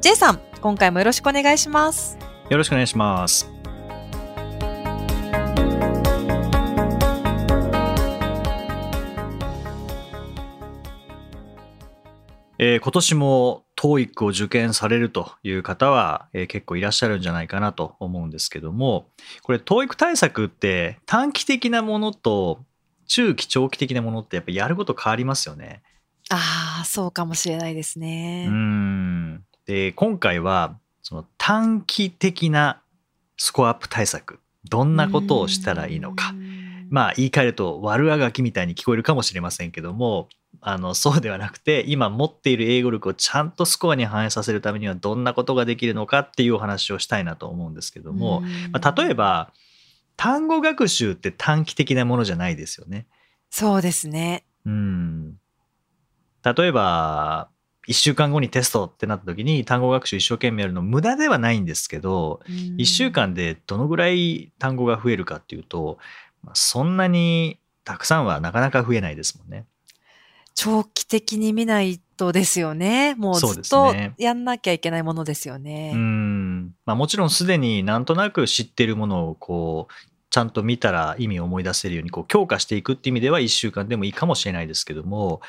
[0.00, 2.16] J さん、今回もよろしくお願いします。
[2.48, 3.48] よろしくお願いします
[12.58, 19.06] えー今年も TOEIC を受験されるという方は、えー結構いらっしゃるんじゃないかなと思うんですけども
[19.42, 22.60] これ TOEIC 対策って短期的なものと
[23.06, 25.82] 中期長期的なものってやっぱやること変わりますよね。
[26.32, 28.46] ああ、そうかもしれないですうね。
[28.46, 32.82] んで今回はその短期的な
[33.36, 36.34] スコアアップ対策どんなことをしたらいいのか。
[36.88, 40.28] まあ言い換えると悪あがきみたいに聞こえるかもしれませんけども
[40.60, 48.40] あのそうではなくて今持っている英語力をちゃんとスコアに反映させるためにはどんなことができるのかっていうお話をしたいなと思うんですけども、
[48.72, 49.52] まあ、例えば
[50.16, 53.06] 単語学習って短期的なものじゃないですよね。
[53.50, 54.42] そうですね。
[54.66, 55.36] うん
[56.44, 57.50] 例えば
[57.90, 65.98] 1週間後にテストってなった時に単語学習一生懸命やるの無駄ではないんですけど1週間でどのぐらい単語が増えるかっていうと、
[66.44, 69.66] まあそんなにたくさんはなかなか増えないですもんね。
[70.54, 73.16] 長期的に見ないとですよね。
[73.16, 75.90] もうずっとねやんなきゃいけないものですよね。
[75.92, 85.40] うんまあ、もちろんすでになんとなく知ってるものをこうちゃんと見たら意味を思い出せるようにこう強化していくっていう意味では1週間でもいいかもしれないですけども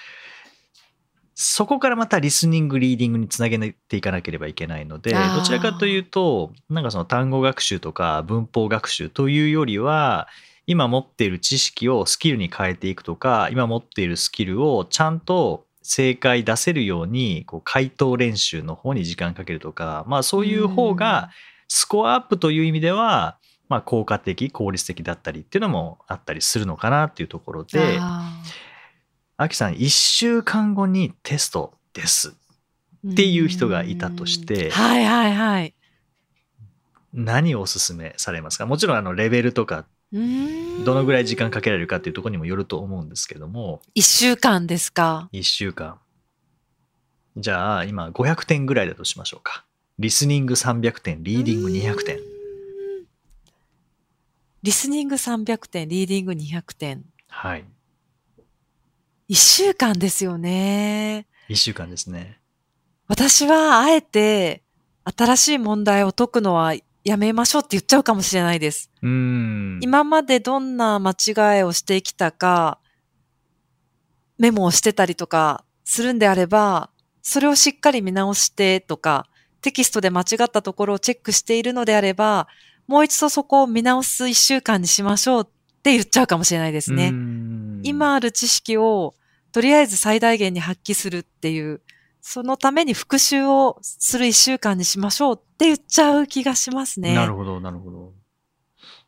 [1.34, 10.28] そこからまたリスニングリーディングにつなげていかなければいけないのでどちらかというとなんかその単語学習とか文法学習というよりは
[10.68, 21.32] 今持っている知識をスキルに変えていくとか今持っているスキルをちゃんと正解出せるようにこう回答練習の方に時間かけるとかまあそういう方が
[21.68, 28.42] スコアアップという意味ではまあ効果的効率的だったりっていうのもあったりするのかなっていうところであ
[29.42, 32.36] アキさん1週間後にテストです。
[33.04, 34.68] ーっていう人がいたとして。
[34.68, 34.72] うん。
[34.72, 35.74] はいはいはい。
[37.12, 38.68] 何をおすすめされますか？
[38.68, 40.20] もちろんあのレベルとかど
[40.94, 43.82] のぐらい時間かけられるかっていうところにもよると思うんですけども。
[43.96, 45.98] 一週間ですか？1週間。
[47.36, 49.66] じゃあ今500点ぐらいだとしましょうか。
[49.98, 52.20] リスニング300点リーディング200点。
[54.62, 57.04] リスニング300点、リーディング200点。
[57.28, 57.66] はい
[59.32, 61.26] 一週間ですよね。
[61.48, 62.38] 1週間ですね
[63.08, 64.62] 私はあえて
[65.06, 66.74] 新しい問題を解くのは
[67.06, 68.92] やめましょうって言っちゃうかもしれないです。
[69.02, 72.80] うーん今までどんな間違いをしてきたか、
[74.38, 76.90] メモをしてたりとかするんであれば、
[77.22, 79.30] それをしっかり見直してとか、
[79.62, 82.50] テキストで間違ったところをチェックしているのであれば、
[82.86, 85.46] もう一度そこを見直す一週間にしましょうっ
[85.84, 87.12] て言っちゃうかもしれないですね。
[87.12, 89.16] ん今ある知識を
[89.52, 91.82] とりあえず最大限に発揮するっていう、
[92.22, 97.16] そのために復習をする一週間にしましょうって言っちゃう気がしますね。
[97.16, 98.14] なるほどなるほど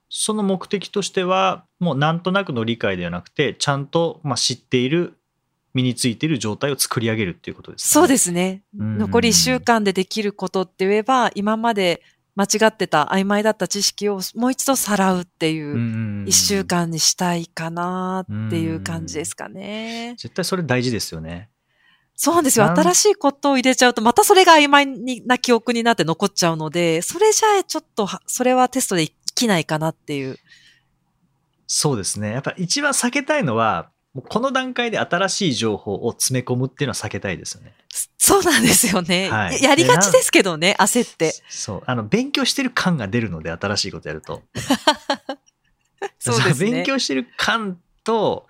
[0.09, 5.17] その目的としてはもうなんとなくの理解ではなくてちゃんと、まあ、知っている
[5.73, 8.61] 身についている状態を作り上げるっていうことですねそうですね。
[8.77, 12.03] うん残り一週間でできることって言えば、今まで
[12.35, 20.15] 間違ってた曖昧だった知識をもう一度さらうっていう一週間にしたいかなっていう感じですかね。
[20.17, 21.49] 絶対それ大事ですよね
[22.15, 22.65] そうなんですよ。
[22.65, 24.87] 新しいことを入れちゃうと、またそれが曖昧
[25.25, 30.37] な記憶になって残っちゃうので、それじゃあちょっとは、それはテストで生きないかなっていう。
[31.75, 37.73] そうですねやっぱ一番避けたいのはもうこの段階で新しい情報を詰め込むっていうのは避けたいですよね
[38.17, 39.29] そうなんですよね。
[39.29, 41.33] はいややりがちですけどね、焦って。
[41.49, 44.43] そうあの勉強してる感が出るので新しいことやると
[46.19, 46.71] そうですね。
[46.71, 48.47] 勉強してる感と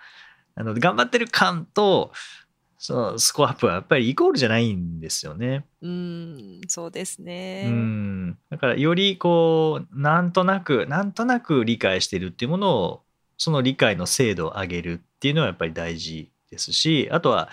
[0.54, 2.12] あの頑張ってる感と
[2.78, 5.66] そのスコアアップはやっぱりイコールじゃないんですよね。
[5.82, 7.64] うーん、そうですね。
[7.68, 13.03] うんだからよりこうなんとなくなんとなく理解してるっていうものを
[13.44, 17.50] その理解の精度を上げるっていうのはやっぱり大事ですしあとは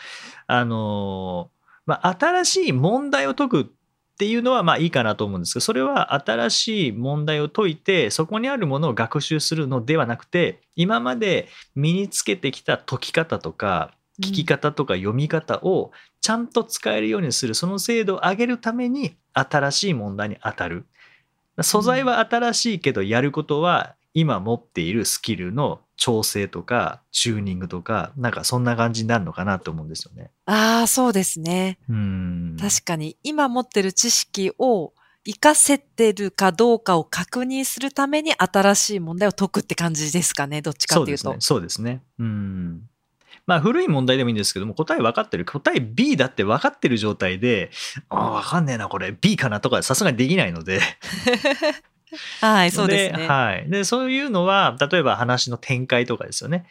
[0.47, 1.51] あの
[1.85, 3.67] まあ新しい問題を解くっ
[4.17, 15.91] ていうのはまあいいかなと思うんですけどそれは新しい問題を解いてそこにあるものを学習するのではなくて今まで身につけてきた解き方とか聞き方とか読み方を
[16.21, 20.85] ちゃんと使えるようにするその精度を上げるために新しい問題に当たる。
[21.63, 30.31] 素材は新しいけどやることは今持っているスキルの調整とかチューニングとかなんかそんな感じになるのかなと思うんですよね。
[30.47, 31.79] ああ、そうですね。
[31.89, 34.93] うん確かに今持ってる知識を
[35.27, 40.63] 活かせてるかどうかを確認するために新しい問題を解くって感じですかね。
[40.63, 41.23] どっちかっていうと。
[41.23, 41.41] そうですね。
[41.41, 42.03] そうですね。
[42.19, 42.83] うん。
[43.47, 47.71] まあ古い問題でもいいんですけども答え分かってる答え B だって分かってる状態で
[48.09, 50.81] ああ分かんねえなこれ B かなとかさすがにできないので
[52.41, 53.27] はい、そうですね。
[53.27, 56.67] はい、でそういうのは例えば話の展開とかですよね。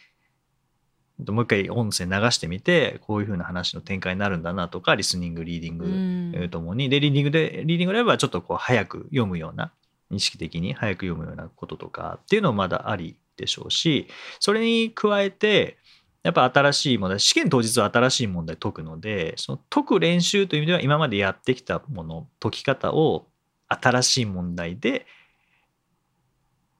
[1.27, 6.87] もう一回音声流してみてこういう風な話の展開になるんだなとかリスニングリーディング、ともに。
[6.87, 9.73] でリーディングでリーディングであればちょっとこう早く読むような
[10.11, 14.07] 意識的に早く読むようなこととかっていうのもまだありでしょうし
[14.39, 15.77] それに加えて
[16.23, 23.27] やっぱ新しい問題試験当日は新しい問題解くのでその解く練習という意味では今までやってきたもの解き方を
[23.67, 25.05] 新しい問題で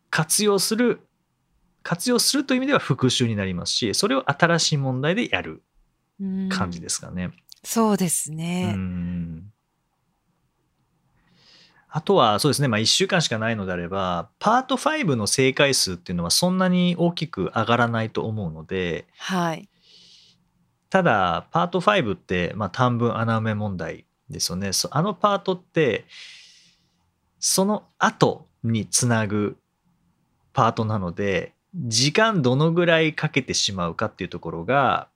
[0.10, 1.02] 活用する
[1.84, 5.64] 活用するという意味では復習になりますしそれを新しい問題でやる
[6.20, 7.32] うん感じですかね。
[7.64, 8.74] そうですうね。
[8.74, 9.52] ん
[11.92, 19.68] あとはそうですね、まあ、1週間しかないのであればパート5の正解数っていうのはそんなに大きく上がらないと思うのではい。
[20.90, 26.06] ただパート5って、まあ、短文穴埋め問題ですよねそあのパートって
[27.40, 29.58] その後につなぐ
[30.54, 35.08] パートなので時間どのぐらいかけてしまうかっていうところが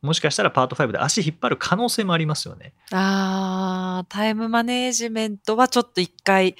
[0.00, 2.72] もしかしたらパート5で足引っ張る可能性もありますよね。
[2.92, 6.54] ああ、タイムマネージメントはちょっと一回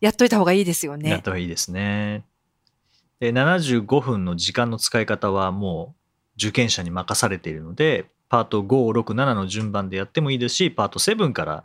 [0.00, 1.10] やっといた方がいいですよやっね。
[1.10, 2.24] た方がいいですね。
[3.18, 11.64] で75分の時間の使い方はもう受験者に任されているのでパート567の順番でやってもいいですしパート7から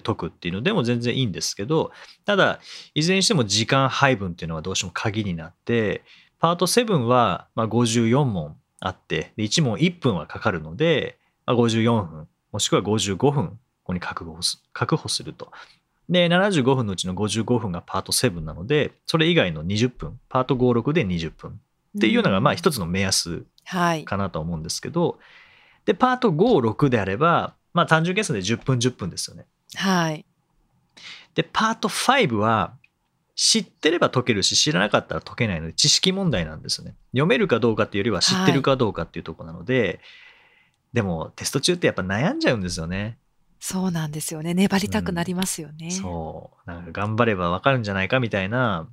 [0.00, 1.92] 解くっていうのでも全然いいんですけど
[2.24, 2.60] ただ
[2.94, 6.02] いずれにしても時間配分っていうのはどうしても鍵になって
[6.38, 15.50] パート7はまあ54問あってで1問1分はかかるので、まあ、54分もしくは55分ここに確保す確保すると。
[16.08, 21.60] で75分のうちの55分がパート7なのでそれ以外の20分パート56で20分
[21.96, 22.74] っていうのがまあ一つ。
[22.74, 24.04] つの目安はい。
[24.04, 25.18] かなと思うんですけど
[25.86, 29.46] でパート56であればまあ単純計算で10分10分ですよね。
[29.74, 30.24] はい。
[31.34, 32.74] でパート5は
[33.34, 36.94] 知ってれば解けるし知らなかったら解けないので知識問題なんですよね。
[37.12, 40.00] 読めるかどうかっていうよりは知ってるかどうかっていうところなので、
[40.92, 43.18] でもテスト中ってやっぱ悩んじゃうんですよね。
[43.58, 44.54] そうなんですよね。
[44.54, 45.90] 粘りたくなりますよね。
[45.90, 48.88] そうなんか頑張ればわかるんじゃないかみたいな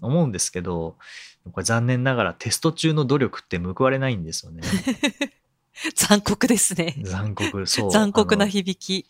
[0.00, 0.96] 思うんですけど
[1.50, 4.62] これ残念ながらテスト中の努力って報われないんですよね。
[5.96, 6.94] 残酷ですね。
[7.02, 9.08] 残酷そう残酷な響き。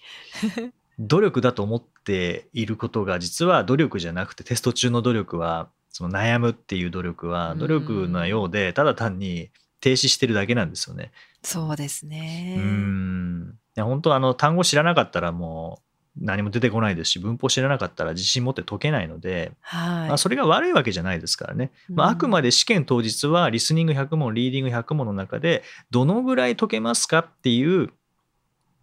[0.99, 9.50] 努力だと思っていることが実は努力じゃなくてテスト中の努力はその悩むっていう努力はうん努力のようでただ単に
[9.81, 11.11] 停止してるだけなんですよね。
[11.43, 12.56] そうですうね。
[12.56, 15.93] んいや本当あの単語知らなかったらもう
[16.25, 20.09] 何も出てこないですし文法知らなかったら自信持って解けないので、はい。
[20.09, 22.49] まあ、それが悪いわけじゃないですからね、まあ、あくまで。
[22.49, 27.91] で試験当日はリスニング100問リーディング100問の中でどのぐらい解けますかっていう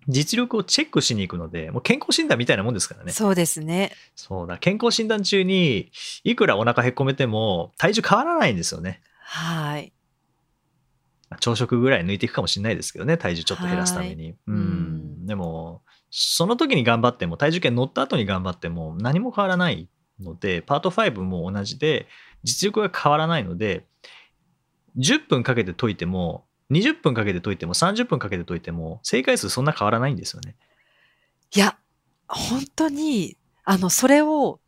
[0.09, 3.11] 実力をチェックしに行くのでもう健康診断みたいなもんですからね。
[3.11, 3.91] そうですね。
[4.15, 4.57] そうだ。
[4.57, 5.91] 健康診断中に
[6.23, 9.01] いくらお腹へっこめても体重変わらないんですよね。
[9.21, 9.93] はい。
[11.39, 14.31] 朝食ぐらい抜いていくかもしれないですけどね体重ちょっと減らすために。
[14.31, 14.55] ううん。
[14.55, 15.25] ん。
[15.27, 19.87] でもその時に頑張っても体重計乗った後に頑張っても何も変わらない
[20.19, 22.07] のでパート5も同じで
[22.43, 23.85] 実力が変わらないので
[24.97, 30.55] 10分かけて解いても20分かけて解いても30分かけて解いても正解数そんな変わらないんですよね。
[31.55, 31.77] いや、
[32.27, 34.59] 本当に、あの、それを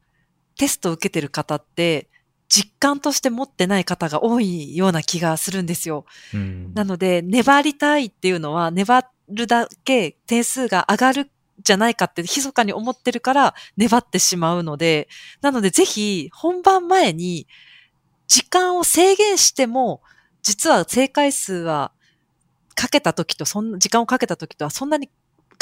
[0.57, 2.09] テストを受けてる方って、
[2.49, 6.05] 実感として持ってない方が多いような気がするんですよ。
[6.33, 11.31] うんなので、粘りたいっていうのは、粘るだけ点数が上がる
[11.63, 15.07] じゃないかって密かに思ってるから粘ってしまうので、
[15.41, 17.47] なのでぜひ本番前に
[18.27, 20.01] 時間を制限しても、
[20.41, 21.91] 実は正解数は
[22.75, 25.09] かけた時とそんな、時間をかけた時とはそんなに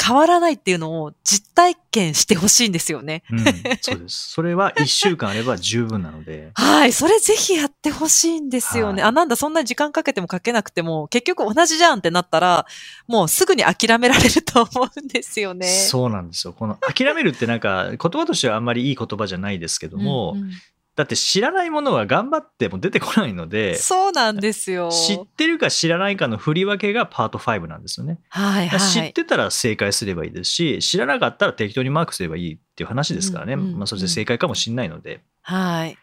[0.02, 3.22] 変わらないっていうのを実体験してほしいんですよね。
[3.30, 3.38] うん、
[3.82, 4.30] そうです。
[4.30, 6.52] それは1週間あれば十分なので。
[6.54, 6.92] はい。
[6.92, 9.02] それぜひやってほしいんですよね。
[9.02, 12.66] はいあ、なんだ、そんなに時間かけてもかけなくても、結局同じじゃんってなったら、
[13.06, 15.66] もうすぐに諦められると思うんですよね。
[15.66, 16.54] そうなんですよ。
[16.54, 20.50] この諦めるってなんか言葉としてはあんまりいい言葉じゃないですけども、うんうん
[21.00, 24.90] だって知らないものは頑張っても出てこないので、そうなんですよ。
[24.90, 28.20] 知ってるか知らないかの振り分けがパート5なんですよね。
[28.28, 28.80] はいはい。
[28.80, 33.54] 知ってたら正解すればいいですし、知らなかったら適当にマークすればいいっていう話ですからね。
[33.54, 35.22] うんうんうんまあ、そして正解かもしれないので。
[35.40, 35.96] はい。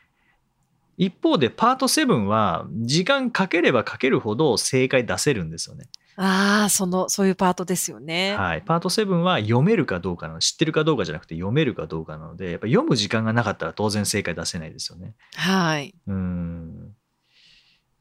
[0.98, 5.86] 一方でパート7は時間かければかけるほど正解出せるんですよね。
[6.20, 8.36] ああ、その、そういうパートですよね。
[8.36, 8.64] はい。
[8.64, 15.14] パート7は読めるかどうかなの、知ってるかどうかじゃなくて読めるかどうかなので、やっぱ読む時間がなかったら当然正解出せないですよね。
[15.36, 15.94] はい。
[16.08, 16.96] うん。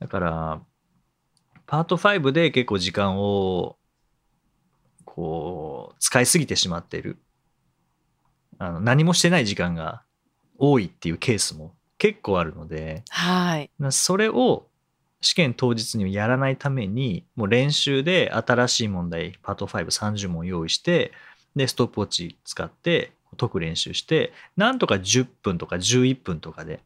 [0.00, 0.62] だから、
[1.66, 3.76] パート5で結構時間を、
[5.04, 7.18] こう、使いすぎてしまっている。
[8.58, 10.02] あの何もしてない時間が
[10.56, 13.70] 多いっていうケースも結構あるので、はい。
[13.78, 14.66] なそれを
[15.20, 21.12] 試験当日にやらないために、もう練習で新しい問題、パート530問用意して、
[21.54, 26.80] で、ストップウォッチ使って解く練習して、なんとか10分とか11分とかで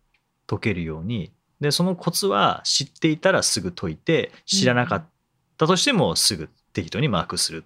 [0.46, 5.04] 解けるように、で、そのコツは知っていたらすぐ解いて、知らなかっ
[5.58, 7.64] たとしてもすぐ適当にマークする。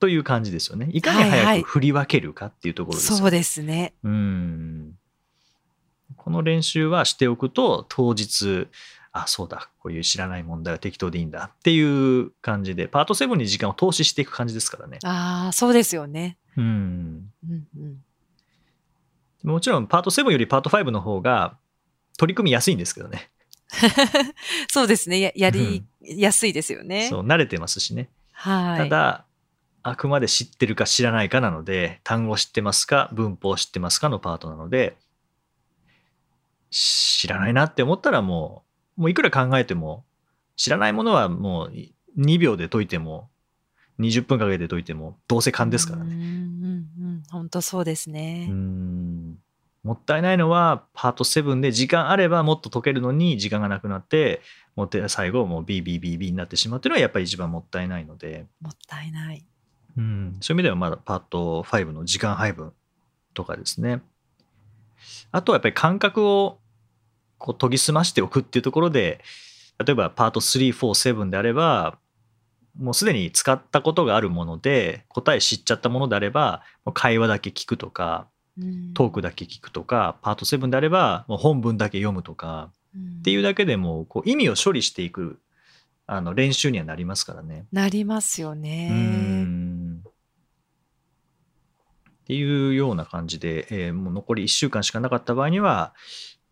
[0.00, 0.88] という感じですよね。
[0.92, 3.94] いかにはいはい早く振り分けるかっていうところですよねそうですね。
[4.02, 4.94] うん。
[6.16, 8.66] この練習はしておくと、当日、
[9.12, 14.98] あ、そうだ、こういう知らない問題は適当でいいんだっていう感じで、パート7に時間を投資していく感じですからね。
[15.04, 16.38] ああ、そうですよね。
[16.56, 17.30] うん。
[17.48, 18.02] うんうん。
[19.44, 21.58] もちろん、パート7よりパート5の方が
[22.16, 23.30] 取り組みやすいんですけどね。
[24.70, 25.20] そうですね。
[25.20, 27.08] ややりやすいですよね。
[27.08, 28.08] そう、慣れてますしね。
[28.32, 28.78] はい。
[28.78, 29.24] ただ、
[29.82, 34.96] あくまで知ってるか知らないかなので、単語知ってますか、文法知ってますかのパートなので、
[36.70, 38.71] 知らないなって思ったらもう、
[39.02, 40.04] もういくら考えても、
[40.56, 41.72] 知らないものはもう
[42.20, 43.28] 2秒で解いても、
[43.98, 46.14] 20分かけて解いても、どうせ勘ですからね。
[46.14, 47.22] うんうんうん。
[47.28, 48.46] 本当そうですね。
[48.48, 49.38] うん
[49.82, 54.40] もったいないのは、パート7で時間あればもっと解けるのに時間がなくなって、
[54.76, 59.44] もう最後もう BBBB になってしまうっていうのはやっぱり一番もったいないので、もったいない。
[59.98, 62.72] うん、そういう意味ではまだパート5の時間配分
[63.34, 64.00] とかですね。
[65.32, 66.58] あとはやっぱり感覚を
[67.42, 69.20] こう研ぎ澄ましておくっていうところで、
[69.84, 71.98] 例えばパート3、4、7であれば、
[72.78, 76.62] もうすでに使ったことがあるもので、答え知っちゃったものであれば、
[76.94, 78.28] 会話だけ聞くとか、
[78.94, 82.70] トークだけ聞くとか、パート7であれば、もう本文だけ読むとか、
[83.20, 85.38] っていうだけでもこう意味を処理していく
[86.06, 87.64] あの練習にはなりますからね。
[87.72, 88.90] なりますようね。
[88.90, 90.12] んっ
[92.26, 95.94] ていうような感じで、えーもう残り1週間しかなかった場合には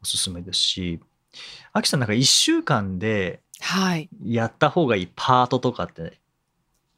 [0.02, 1.00] おすすめですし、
[1.72, 4.08] アキさんなんか1週間ではい。
[4.24, 6.18] やった方がいいパートとかって、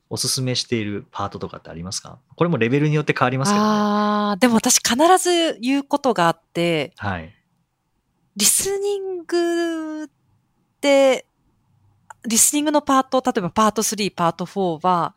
[0.09, 2.19] おすすめしているパートとかってありますか？
[2.37, 3.69] これもレベルによって変わりますけどね。
[3.69, 7.35] ああ、でも私必ず言うことがあって、はい。
[8.37, 10.09] リスニングっ
[10.81, 11.27] て、
[12.25, 15.15] リスニングのパート、例えばパート3、パート4は、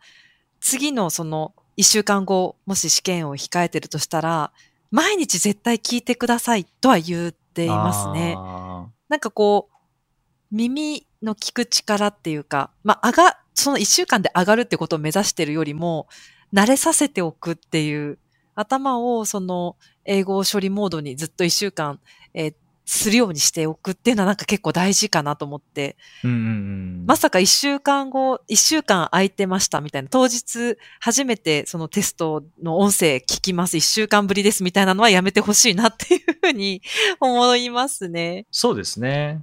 [0.60, 4.52] 次のその1週間後、もし試験を控えてるとしたら、
[4.90, 8.36] 毎日絶対聞いてくださいとは言っていますね。
[8.38, 9.76] あなんかこう、
[10.52, 16.08] 耳の聞く力っていうか、まあ、上が、その一週間で上がるってことを目指してるよりも、
[16.54, 18.20] 慣れさせておくっていう、
[18.56, 22.00] 頭をその英語処理モードにずっと一週間、
[22.34, 26.42] えーするようにしておくっていうのはなんか結構大事かなと思って、ーうんうんう
[27.04, 27.06] ん。
[27.08, 36.82] まさか一週間後、一週間空いてましたみたいな、当日初めてそのテストの音声聞きます、一週間ぶりですみたいなのはやめてほしいなっていうふうに
[37.20, 38.46] 思いますね。
[38.52, 39.42] そうですね。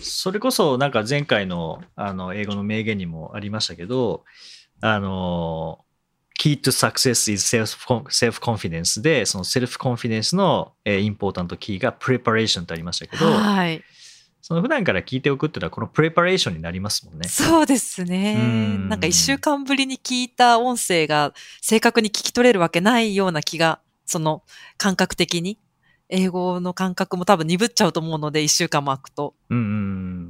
[0.00, 4.24] それこそなんか前回のあの英語の名言にもありましたけど、
[4.80, 5.84] あの、
[6.40, 7.76] key to success is self-
[8.08, 13.84] self-confidence で、その self-confidence のえーインポータントキーが preparation とありましたけど、はい。
[14.40, 17.28] その普段から聞いておくっていうのはこの preparation になりますもんね。
[17.28, 18.88] そうですねうん。
[18.88, 24.42] なんか一週間ぶりに聞いた音声が正確に聞き取れるわけないような気が、その
[24.78, 25.58] 感覚的に。
[26.12, 29.34] 英語の感覚も多分鈍っちゃうと思うので、一週間も空くと。
[29.48, 29.66] うんうんう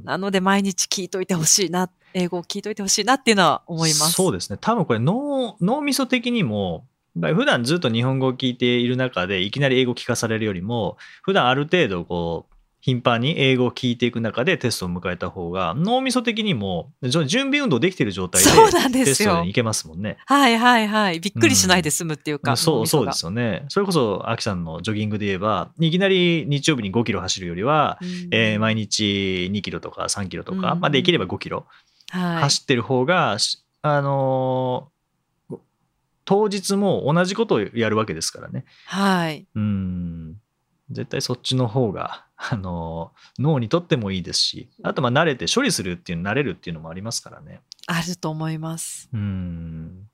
[0.01, 0.03] ん。
[0.03, 4.11] なので毎日聞いといてほしいな、英語を聞いといてほしいなっていうのは思います。
[4.11, 4.57] そうですね。
[4.59, 12.51] 多分これ脳、脳みそ的にも、普段ずっと日本語を聞いている中でいきなり英語を聞かされるよりも、普段ある程度こう、
[12.81, 20.17] 頻繁に英語を聞いていく中でテストを迎えた方が、脳みそ的にも準備運動できている状態でそうなんですよテストに行けますもんね。
[20.25, 21.19] はいはいはい。
[21.19, 22.57] びっくりしないで済むっていうか。
[22.57, 23.19] そう、そうです。
[23.19, 23.65] すよね。
[23.69, 27.99] それこそ、アキさんのジョギングで言えば、いきなり日曜日に5キロ走るよりは、
[28.31, 31.67] えー毎日2キロとか3キロとか、うんまあ、できれば5キロはい、
[32.11, 34.91] 走ってる方が、しあのー
[36.23, 38.63] 当日も同じことをやるわけですからね。
[38.85, 39.47] はい。
[39.53, 40.39] うん。
[40.89, 47.61] 絶対そっちの方が、あの、脳にとってもいいですし、あとまあ慣れて処理するっていう、慣れるっていうのもありますからね。
[47.87, 49.09] あると思います。
[49.13, 50.07] うん。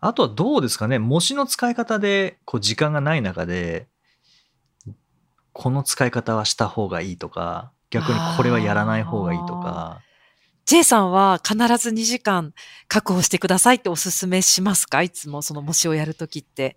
[0.00, 3.88] あとはどうですかね、模試の使い方で、こう、時間がない中で、
[5.52, 10.00] この使い方はした方がいいとか、逆にこれはやらない方がいいとか、
[10.66, 12.54] J さんは必ず2時間
[12.86, 15.02] 確保してくださいってお勧めしますか？
[15.02, 16.76] いつもその模試をやるときって。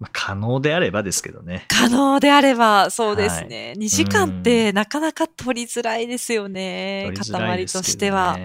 [0.00, 1.66] まあ、可能であればですけどね。
[1.68, 3.74] 可能であれば、そうですね。
[3.76, 7.12] 2時間ってなかなか取りづらいですよね。
[7.16, 8.38] 塊としては。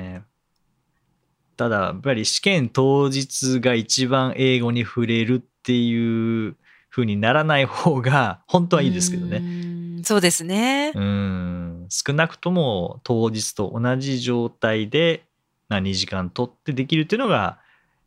[1.56, 6.58] ただ、やっぱり試験当日が一番英語に触れるっていう
[6.90, 9.44] 風にならない方が本当はいいですけどね。
[10.04, 10.08] ね。
[10.08, 10.92] そうですね。
[10.96, 11.86] うん。
[11.90, 15.26] 少なくとも当日と同じ状態で、
[15.70, 17.60] まあ、2時間取ってできるっていうのが、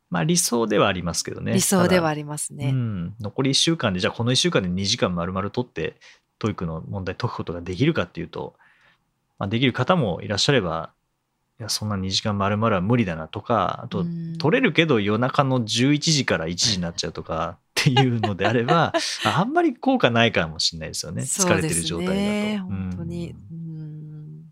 [0.09, 1.53] まあ理想ではありますけどね。
[1.53, 2.69] 理想ではありますね。
[2.69, 5.95] うん、残り1週間で、じゃあこの1週間で2時間丸々取って、
[6.39, 8.55] TOEIC の問題解くことができるかっていうと、
[9.39, 10.91] まあ、できる方もいらっしゃれば、
[11.59, 18.93] いや、そんな2時間丸々は無理だなとか、あと、うん取れるけど夜中の11時から1時になっちゃうとかっていうのであれば、
[19.25, 21.23] ああんまり効果ないかもしれないですよね。
[21.23, 22.17] 疲れてる状態だと。
[22.17, 23.31] ね、本当に。
[23.31, 24.51] ううんん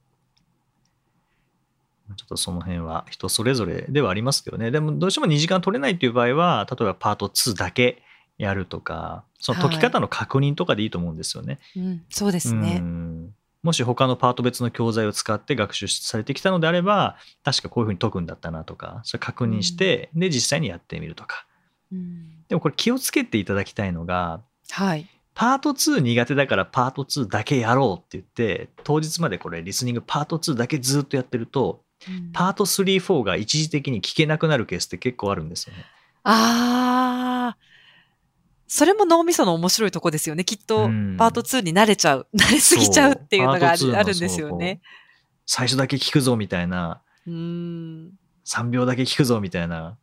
[2.16, 4.72] ちょっとその辺は人それぞれではありますけどね。
[4.72, 8.04] でもどうしても2時間取れないっていう場合は、例えばパート2だけ
[8.38, 11.60] やるとか、その解き方の確認とかでいいと思うんですよね。
[11.76, 12.78] うん、そうですね。
[12.82, 21.48] うんもし他のパート別の教材を使って学習されてきたのであれば、確かこういうふうに解くんだったなとか、それ確認して、で、実際にやってみるとか。
[21.92, 25.08] うんでもこれ気をつけていただきたいのが、はい。
[25.34, 35.86] パート2苦手だからパート2だけやろうって言って、当日までこれリスニングパート2だけずっとやってると、うんパート3、4が一時的に聞けなくなるケースって結構あるんですよね。
[36.24, 37.58] ああ。
[38.68, 40.44] それも脳みその面白いとこですよね。
[40.44, 42.28] きっとうん、パート2に慣れちゃう。
[42.36, 44.82] 慣れすぎちゃうっていうのがあそうパート2のるあるんですよね。
[45.46, 48.12] 最初だけ聞くぞみたいな、うん。
[48.46, 49.98] 3秒だけ聞くぞみたいな、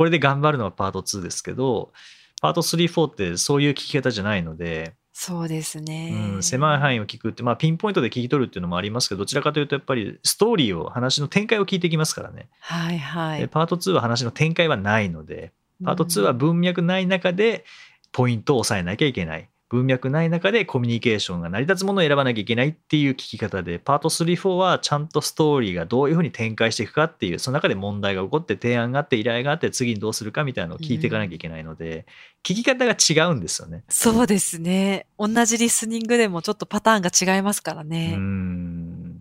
[0.00, 1.92] これで頑張るのはパート2ですけど、
[2.40, 6.32] パート3、4ってそういう聞き方じゃないので、そうですね。
[6.36, 12.48] うん、狭い範囲を聞くって、まあ、ピンポイントで聞き取るっていうのもありますけど、どちらかというと、やっぱりストーリーを、話の展開を聞いてきますからね。
[12.60, 13.40] はいはい。
[13.40, 15.52] でパート2は話の展開はないので、
[15.84, 17.66] パート2はうん文脈ない中で、
[18.10, 19.49] ポイントを押さえなきゃいけない。
[19.70, 32.04] 文脈ない中でコミュニケーションが成り立つものを選ばなきゃいけないっていう聞き方で、パート3、4はちゃんとストーリーがどういうふうに展開していくかっていう、その中で問題が起こって提案があって依頼があって次にどうするかみたいなのを聞いていかなきゃいけないので、
[32.42, 33.84] 聞き方が違うんですよね。
[33.88, 35.06] そうですね。
[35.16, 38.16] 同じリスニングでもちょっとパターンが違いますからうね。
[38.16, 39.20] ん。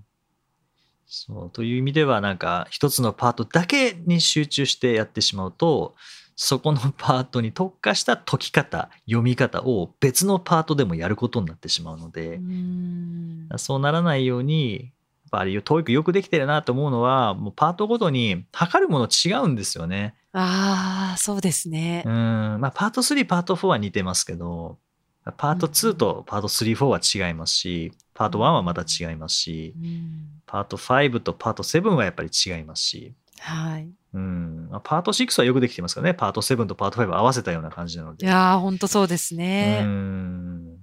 [1.06, 5.96] そう、という意味では、なんか、一つのパートだけに集中してやってしまうと、
[6.42, 14.92] そこのパートに特化した解き方、読み方を別のパートでもやることになってしまうのでう、んそうならないように、やっ
[15.32, 20.16] ぱり TOEIC よくできてるなと思うのは、もうパートごとに測るもの違うんですよね。
[20.32, 22.10] ああ、そうですねう。
[22.10, 22.14] ん。
[22.62, 24.78] まあ、パート3、パート4は似てますけど、
[25.36, 26.86] パート2とパート3、4
[27.20, 33.90] は違いますし、パート1はまた違いますし、うんパート5とパート7はやっぱり違いますし、はい。
[34.14, 36.14] うん、まあパート6はよくできてますからね。
[36.14, 38.26] パート7とパート5合わせたような感じなので。
[38.26, 39.82] いやー、ほんとそうですうね。
[39.84, 40.78] ん。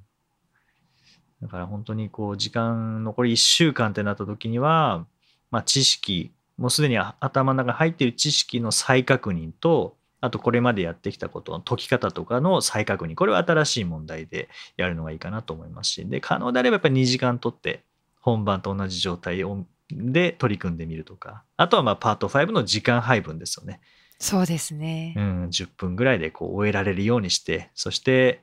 [1.43, 5.07] だから本当にこう、時間残り1週間ってなった時には、
[5.51, 13.15] まあ知識、もうすでに頭の中に入っている知識の再確認と、あとこれまでやってきたことの解き方とかの再確認。
[13.17, 17.85] これは新しい問題でやるのがいいかなと思いますし、で、可能であればやっぱり2時間取って、
[18.21, 21.45] 本番と同じ状態をで取り組んでみるとか。
[21.57, 23.81] あとはまあパート5の時間配分ですよね。
[24.19, 25.21] そうですねう。
[25.21, 28.43] ん、10分ぐらいでこう終えられるようにして、そして、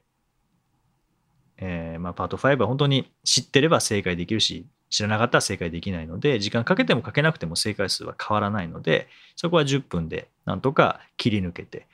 [1.57, 11.87] えーまあ、パート5は本当に知ってれば正解できるし、知らなかったら正解できないので、時間かけてもかけなくても正解数は変わらないので、そこは10分でなんとか切り抜けて、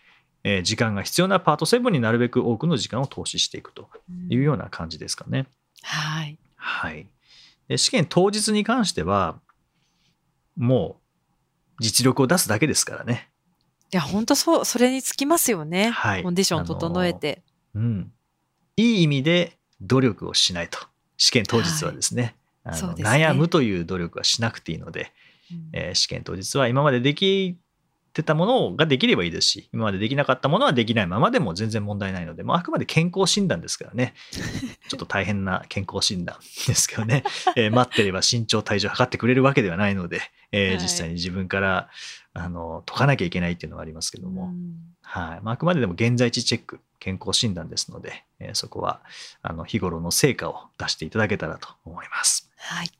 [0.43, 3.89] えー時間が必要なパート7になるべく多くの時間を投資していくと
[4.29, 5.47] いうような感じですかね。
[5.83, 6.37] はい。
[6.57, 7.07] はい。
[7.69, 9.39] で試験当日に関しては、
[10.57, 10.99] も
[11.79, 13.29] う実力を出すだけですからね。
[13.93, 15.91] いや、ほんとそう、それにつきますよね。
[15.91, 17.43] はいコンディション整えて。
[17.73, 18.11] うん、
[18.75, 20.79] いい意味で努力をしないと。
[21.17, 22.35] 試験当日はですね。
[22.63, 25.13] あのそうですね悩むという努力はしなくていいので、
[25.51, 27.57] うんえー試験当日は今まででき
[28.11, 34.13] てたものができればいいですし、今までできなかったものはできないままでも全然問題ないので、もうあくまで健康診断ですからね。
[34.89, 37.23] ちょっと大変な健康診断ですけどね。
[37.55, 41.89] えー待ってれば身長体重測ってくれるわけではないので、えーはい実際に自分から
[42.33, 49.01] あの解かなきゃいけないっていうのがありますけども、うんはいまあ、あくまででも現在地チェック健康診断ですので、えーそこは
[49.41, 52.51] あの日頃の成果を出していただけたらと思います。
[52.57, 52.98] はい。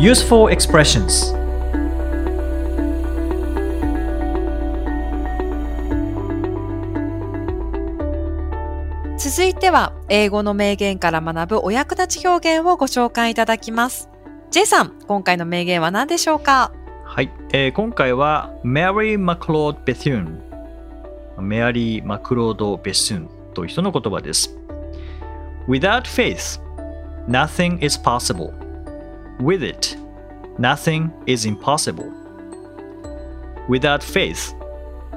[0.00, 1.34] Useful expressions
[9.18, 14.08] 続いては、英語の名言から学ぶお役立ち表現をご紹介いただきます。
[14.52, 16.70] J さん、今回の名言は何でしょうか？
[17.04, 20.38] はい、えー今回は Mary McLeod Bethune
[21.40, 24.56] メアリー・マクロード・ベスンという人の言葉です。
[25.66, 26.60] Without faith,
[27.26, 28.52] nothing is possible.
[29.40, 29.96] With it,
[30.58, 32.12] nothing is impossible.
[33.68, 34.52] Without faith,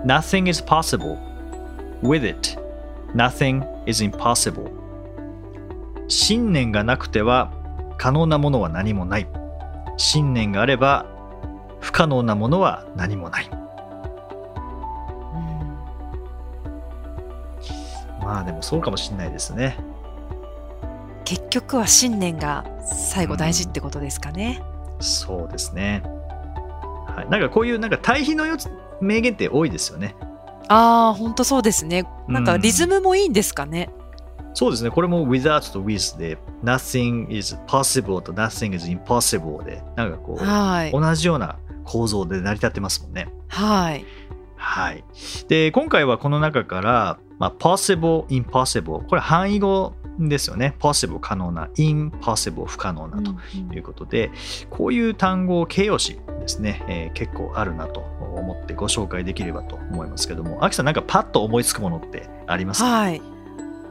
[0.05, 1.17] nothing is possible.
[2.03, 2.55] With it,
[3.15, 4.69] nothing is impossible.
[6.07, 7.51] 信念がなくては
[7.97, 9.27] 可能なものは何もない。
[9.97, 11.05] 信念があれば
[11.79, 13.49] 不可能なものは何もない。
[18.21, 19.77] まあでもそうかもしれないですね。
[21.31, 24.61] 結局は信念が最後大事ってことですかね。
[24.99, 26.03] そうですね。
[27.07, 30.13] はい、なんかこういうなんか対比のよつ名言って多いですよね。
[30.67, 32.05] ああ、ほんとそうですね。
[32.27, 33.89] なんかうんリズムもいいんですかね。
[34.53, 34.91] そうですね。
[34.91, 40.91] これも without と with で nothing is possible と nothing is impossible でなんかこうはい。
[40.91, 43.29] 同じような構造で成り立ってますもんね。
[43.47, 44.05] はい。
[44.57, 45.05] はい。
[45.47, 49.07] で、今回はこの中から、まあ、possible, impossible。
[49.07, 49.93] これ範囲語
[50.29, 50.75] ですよね。
[50.79, 53.31] possible 可能な、impossible 不可能なと
[53.73, 54.31] いうことで、
[54.69, 62.89] こういう単語、形容詞ですね、えー結構あるなと思ってご紹介できればと思いますけども、アキさんなんかパッと思いつくものってありますか？
[62.89, 63.21] はい。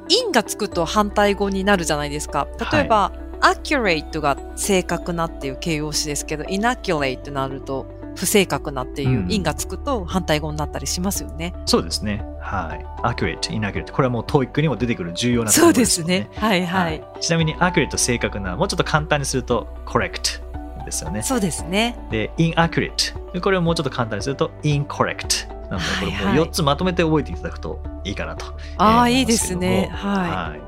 [0.09, 2.49] in がつくと反対語になるじゃないですか。
[2.73, 11.55] 例えば、accurate が正確なっていう形容詞ですけど、inaccurate となると不正確なっていうう、ん in がつくと反対語になったりしますよね。
[11.65, 12.25] そうですね。
[12.51, 12.85] はい。
[13.03, 13.93] accurate, inaccurate。
[13.93, 16.31] これはもう TOEIC にも出てくる重要な単語そうですよねね。
[16.37, 17.05] はいはい。
[17.21, 20.43] ちなみに accurate 正確な、もうちょっと簡単にすると correct
[20.85, 21.23] ですよね。
[21.23, 21.97] そうですね。
[22.11, 23.41] で、inaccurate。
[23.41, 25.49] これをもうちょっと簡単にすると incorrect。
[25.71, 28.47] なので、これはいはいもう4つまとめて覚えていただくといいかなと。
[28.79, 29.89] ああ、えーいいですね。
[29.93, 30.31] はい。
[30.31, 30.61] はい。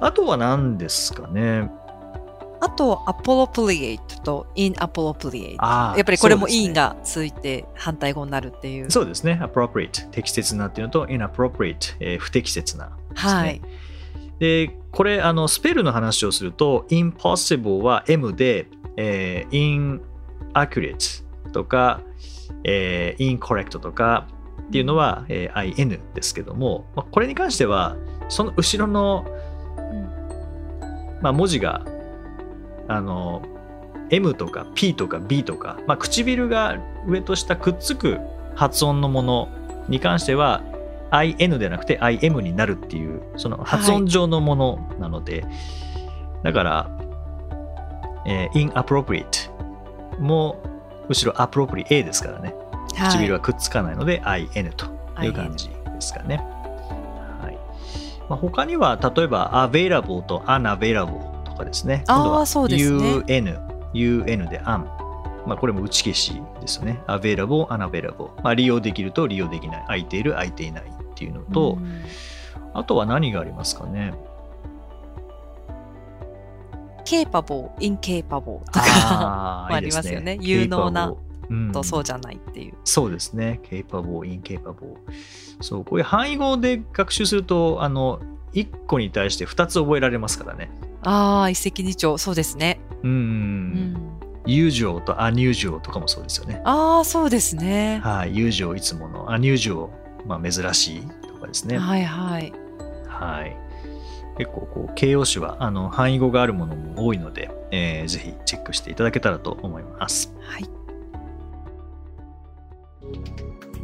[0.00, 1.70] あとは何ですかね。
[2.60, 5.56] あと、appropriate と inappropriate。
[5.58, 8.90] あーやっぱりこれもそうですね in がついて反対語になるっていう。
[8.90, 9.38] そうですね。
[9.42, 10.08] appropriate。
[10.10, 11.96] 適切なっていうのと inappropriate。
[12.00, 12.92] えー不適切なね。
[13.14, 13.60] はい。
[14.38, 20.00] で、これ、あの、スペルの話をすると、impossible は M で、えー
[20.54, 22.00] inaccurate とか、
[22.64, 24.26] えー incorrect とか
[24.68, 27.96] っていうのは、えー in ですけども、まあ、これに関しては、
[28.28, 29.24] その後ろの、
[31.22, 31.84] まあ、文字が、
[32.88, 33.42] あの、
[34.10, 38.18] M とか P とか B とか、まあ、唇が上と下くっつく
[38.54, 39.48] 発音のもの
[39.88, 40.62] に関しては、
[41.10, 45.44] IN ではなくて IM になるっていう、その発音上のものなので、
[46.42, 46.90] だから、
[48.26, 49.50] えー inappropriate
[50.20, 50.60] も
[51.08, 52.54] 後ろ appropriate ですからね。
[52.54, 54.86] はい唇はくっつかないので IN と
[55.22, 56.36] いう感じですかね。
[56.38, 57.58] はい
[58.28, 62.04] まあ、他には例えば available と unavailable とかですね。
[62.06, 63.58] 今度はそうですね UN、
[63.94, 64.84] UN で un。
[65.46, 67.00] まあ、これも打ち消しですよね。
[67.06, 68.30] available、unavailable。
[68.42, 69.84] まあ、利用できると利用できない。
[69.86, 72.02] 空いている、空いていないっていうのと、うん
[72.76, 74.12] あとは何がありますかね
[77.06, 81.16] ？capable, incapable とか ありますよね有能な capable
[81.48, 82.74] うんとそうじゃないっていう。
[82.84, 83.60] そうですね。
[83.62, 84.96] capable, incapable。
[85.60, 88.20] そう、こういう範囲語で学習すると、あの、
[88.52, 90.70] 1個に対して2つ覚えられますからね。
[91.08, 92.80] ああ、一石二鳥、そうですね。
[93.04, 93.10] うん。
[93.10, 96.60] うん、usual と unusual とかもそうですよね。
[96.64, 98.00] ああ、そうですね。
[98.02, 98.34] はい。
[98.34, 99.88] usual いつもの、unusual、
[100.26, 101.78] まあ珍しいとかですね。
[101.78, 102.52] はいはい。
[103.06, 103.56] はい。
[104.36, 110.34] 結構こう形容詞はあの範囲語があるものも多いので、えーぜひチェックしていただけたらと思います。
[110.40, 110.68] はい。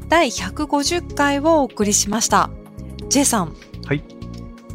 [0.08, 2.50] 第150回をお送りしました。
[3.08, 3.54] J さん。
[3.86, 4.02] はい。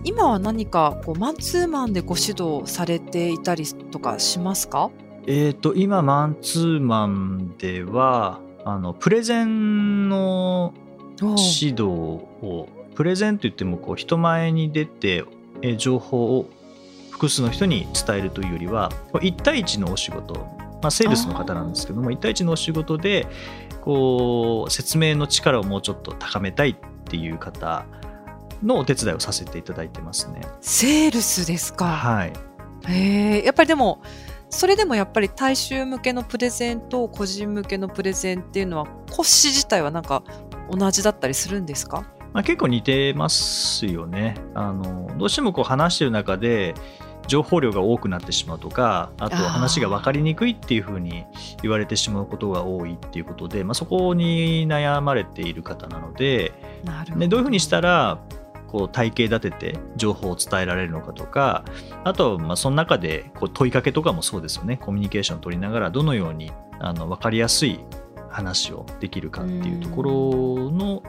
[0.07, 4.89] 今は何かこうマンツーマンでご指導されていたりとかしますか？
[5.27, 10.73] えっ、と、今、マンツーマンでは、あの、プレゼンの
[11.19, 15.25] 指導を、プレゼンといっても、こう、人前に出て、
[15.61, 16.49] えー情報を
[17.11, 20.35] 複数の人に伝えるというよりは、こう1対1のお仕事、
[20.81, 23.27] まあ、セールスの方なんですけども、1対1のお仕事で、
[23.81, 27.85] こう、説明の力をもうちょっと高めたいっていう方
[28.63, 30.41] のお手伝いをさせていただいてますね。
[30.61, 31.85] セールスですか？
[31.85, 32.33] はい。
[32.87, 34.01] へえ、やっぱりでも、
[34.49, 40.23] それでもやっぱり大衆向けのプレゼンと個人向けのプレゼンっていうのは骨子自体はなんか
[40.71, 42.05] 同じだったりするんですか？
[42.33, 44.35] まあ、結構似てますよね。
[44.53, 46.75] あのどうしてもこう話してる中で
[47.27, 51.25] 情報量が多くなってしまうとかあと話が分かりにくいっていうふうに
[51.61, 56.53] 言われてしまうことが多いっていうことで、まあ、そこに悩まれている方なので
[56.85, 58.19] なるほどでどういうふうにしたら
[58.67, 61.63] こう体系立てて情報を伝えられるのかとか
[62.03, 64.77] あとはまあその中でこう問いかけとかもそうですよね。
[64.77, 67.79] コミュニケーションを取りながらどのようにあの分かりやすい
[68.29, 71.01] 話をできるかっていうところの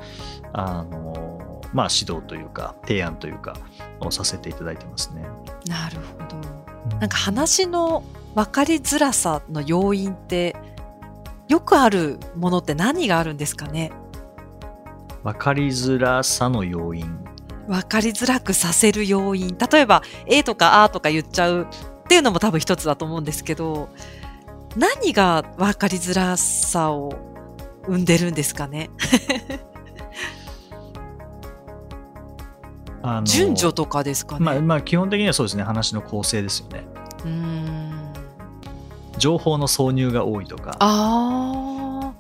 [0.53, 3.57] あの、まあ、指導というか提案というか
[4.01, 5.27] をさせていただいてますね。
[5.67, 6.19] なるほ
[6.91, 6.97] ど。
[6.99, 8.03] なんか話の
[8.35, 10.57] 分かりづらさの要因って
[11.49, 13.91] よくあるものって何があるんですかね？
[15.25, 17.19] 分かりづらさの要因
[17.69, 19.57] 分かりづらくさせる要因。
[19.71, 21.67] 例えば「え」とか「あ」とか言っちゃうっ
[22.09, 23.91] ていうのも多分一つだと思うんですけど
[24.77, 27.13] 何が分かりづらさを
[27.87, 28.91] 生んでるんですかね？
[33.03, 35.63] あの順序とかですかね、まあ、まあ基本的にはそうですね。
[35.63, 36.85] 話の構成ですよね。
[37.25, 38.13] うーん。
[39.19, 40.77] 情報の挿入が多いとか。
[40.81, 42.13] あ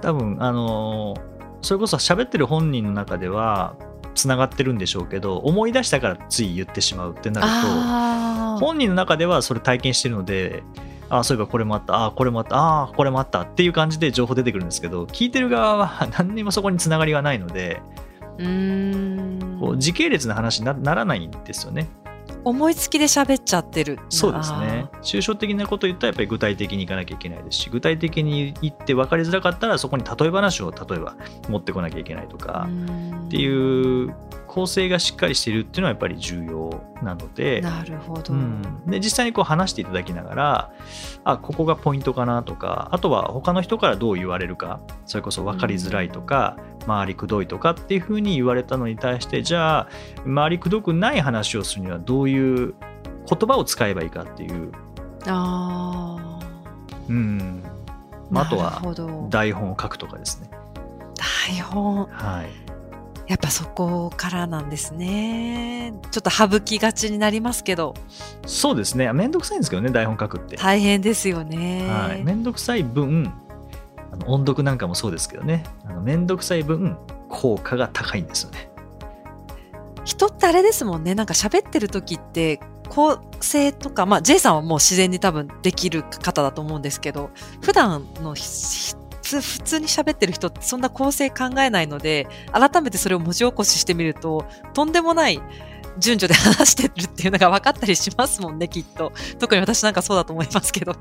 [0.00, 1.14] 多分あの
[1.62, 3.74] それこそ喋ってる本人の中では
[4.14, 10.62] つながってるんでしょうけど思い出したからつい言ってしまうってーなると本人の中ではそれ体験してるので
[11.08, 17.82] ああそういえばこれもあったああこれもあったああこれもあったっていう感じで情報出てくるんですけど聞いてる側は 何にもそこにつながりがないので
[18.38, 21.88] うーんこう時系列の話になならないんですよね。
[22.44, 23.98] 思いつきで喋っちゃってる。
[24.08, 24.88] そうですね。
[25.02, 27.58] 抽象的なことを言ったらやっぱり具体的にいかなきゃいけないです。
[27.58, 31.16] し具体的に言って分かりづらかったらそこに例え話を例えば
[31.48, 32.68] 持ってこなきゃいけないとか。
[33.26, 34.14] ってういう
[34.52, 37.62] 構成がしっかりしているっていうのはやっぱり重要なので。
[37.62, 40.72] なるほど、うん、で実際にこう話していただきながら
[41.24, 49.88] あここがポイントかなとかあとは他の人からどう言われるかそれこそ分かりづらいとか、周りくどいとかっていうふうに言われたのに対してじゃあ
[50.24, 52.74] 周りくどくない話をするにはどういう
[53.28, 54.72] 言葉を使えばいいかっていう、
[55.26, 56.40] あ
[57.08, 57.62] うん。
[58.30, 60.50] まあ、あとは台本を書くとかですね。
[61.48, 62.06] 台本。
[62.06, 62.62] はい。
[63.28, 65.94] やっぱそこからなんですね。
[66.10, 67.94] ちょっと省きがちになりますけど。
[68.46, 69.12] そうですね。
[69.12, 70.56] めんどくさいんですけどね台本書くって。
[70.56, 73.32] 大変ですよね、はい、めんどくさい分
[74.12, 75.64] あの音読なんかもそうですけどね。
[75.86, 76.96] あのめんどくさい分
[77.28, 78.70] 効果が高いんですよね。
[80.04, 81.14] 人ってあれですもんね。
[81.14, 87.30] なんか喋ってる時って構成とかまあ J さんはもう自然に多分できる方だと思うんですけど
[87.62, 88.40] 普段の普
[89.22, 94.44] 通普通に喋ってる人ってそんな構成考えないので改めてそれを文字起こししてみると
[94.74, 95.40] とんでもない
[95.98, 99.12] 順序で話してるっていうのが分かったりしますもんねきっと。
[99.38, 100.94] 特に私なんかそうだと思いますけど。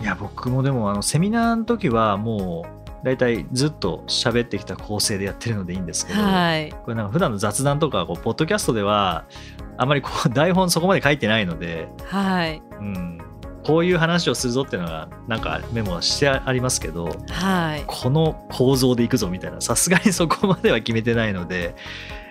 [0.00, 6.72] いや僕もでもあのセミナーの時はもう大体ずっと喋ってきた構成でやってるのでいいんですけど、はい。
[6.72, 9.26] これなんか普段の雑談とかこうポッドキャストでは
[9.76, 12.62] あまりこう台本そこまで書いてないので、はい。
[12.80, 13.18] うん、
[13.64, 17.84] こういう話をするぞっていうのがなんかメモしてありますけどはい。
[17.86, 21.74] この構造でいくぞみたいなさすがにそこまでは決めてないので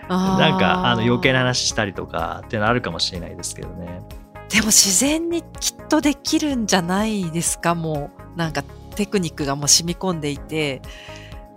[0.09, 4.01] なんかあの余計な話したりとかっていうのはあるかもしれないですけどね。
[4.49, 7.75] でも自然にきっとできるんじゃないですか？
[7.75, 8.63] もうなんか
[8.95, 10.81] テクニックがもう染み込んでいて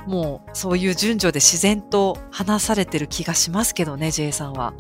[0.07, 4.73] もうそういう順序で自然と話されてる気がしますけどね J さんは。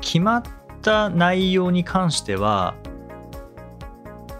[0.00, 0.42] 決まっ
[0.82, 2.74] た内容に関しては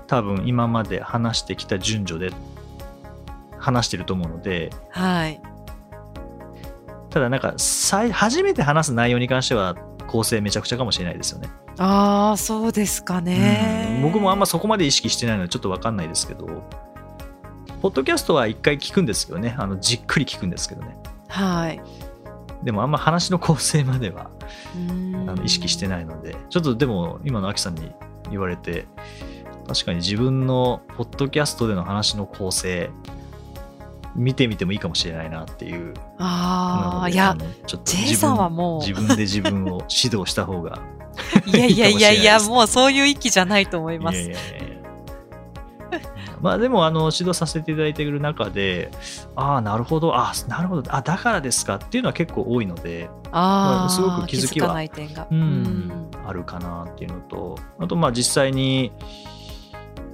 [0.07, 2.35] 多分今まで話してきた順序で
[3.59, 5.41] 話してると思うのではい。
[7.11, 7.55] ただなんか
[8.13, 9.77] 初めて話す内容に関しては
[10.15, 11.51] 構成めちゃくちゃかもしれないですよね。
[11.77, 14.03] ああそうですかねうん。
[14.03, 16.47] 僕もあんまそこまで意識してないのでちょっと分かんないですけど
[17.83, 20.97] ポッドキャストは一回聞くんですよねあのじっくり聞くんですけどね
[21.27, 21.81] はい。
[22.63, 24.31] でもあんま話の構成までは
[24.77, 27.91] あの意識してないのでちょっとでも今のアキさんに
[28.31, 28.87] 言われて
[29.67, 32.89] 確かに自分のポッドキャストでの話の構成
[34.15, 35.95] 見てみてもいいかもしれないなっていう。
[36.19, 38.81] ああいやのちょっと J さんはもう。
[38.81, 40.79] 自分で自分を指導した方が
[41.47, 44.19] いやいやいやいやもうそういう域じゃないと思います。
[44.19, 44.75] いやいやいや。
[46.41, 48.91] まあでもあの指導させていただいている中で
[49.35, 55.27] ああなるほどあなるほどあだからですかっていうのは結構多いのでああすごく気づきはかない点が。
[55.31, 56.11] うんうん。
[56.27, 58.93] あるかなっていうのとあとまあ実際に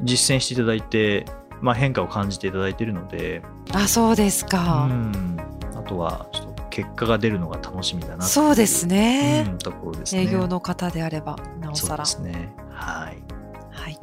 [0.02, 1.26] 実践していただいて、
[1.60, 3.42] まあ、変化を感じていただいているので。
[3.72, 5.36] あそうですか、うん、
[5.76, 10.22] あとはちょっと結果が出るのが楽しみだなそうですね,うん、ところですね。
[10.22, 12.04] 営業の方であればなおさら。
[12.04, 12.52] そうですね。
[12.72, 13.22] はい、
[13.70, 13.98] はい、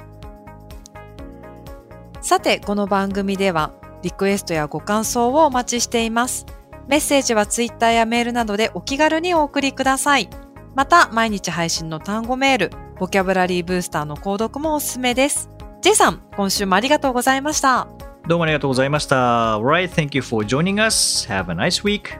[2.21, 3.71] さてこの番組では
[4.03, 6.45] リクエストやご感想をお待ちしています。
[6.87, 10.29] メッセージはツイッターやメールなどでお気軽にお送りください。
[10.75, 15.49] また毎日配信の単語メールボキャブラリーブースターの購読もおすすめです。
[15.81, 17.87] J さん、今週もありがとうございました。
[18.27, 19.57] どうもありがとうございました。
[19.59, 21.27] Right, thank you for joining us.
[21.29, 22.17] Have a nice week.